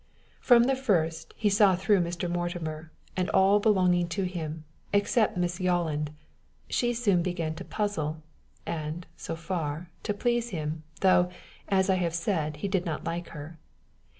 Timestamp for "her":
13.27-13.59